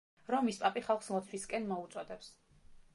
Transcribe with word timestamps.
რომის 0.35 0.57
პაპი 0.61 0.83
ხალხს 0.87 1.11
ლოცვისკენ 1.17 1.71
მოუწოდებს. 1.75 2.37